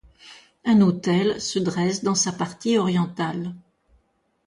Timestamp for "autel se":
0.81-1.59